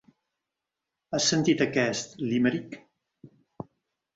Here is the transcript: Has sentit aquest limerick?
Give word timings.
Has 1.17 1.27
sentit 1.33 1.61
aquest 1.67 2.17
limerick? 2.31 2.77